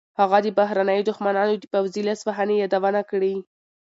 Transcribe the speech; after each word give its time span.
هغه 0.19 0.37
د 0.45 0.47
بهرنیو 0.57 1.07
دښمنانو 1.09 1.53
د 1.59 1.65
پوځي 1.73 2.01
لاسوهنې 2.07 2.55
یادونه 2.63 3.01
کړې. 3.09 3.35